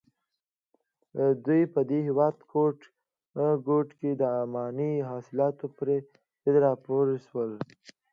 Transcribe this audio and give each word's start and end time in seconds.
دوی 1.45 1.61
په 1.73 1.79
هېواد 2.07 2.35
ګوټ 2.53 2.79
ګوټ 3.67 3.87
کې 3.99 4.11
د 4.21 4.23
اماني 4.41 4.93
اصلاحاتو 5.17 5.65
پر 5.77 5.87
ضد 6.43 6.55
راپاڅول. 6.63 7.51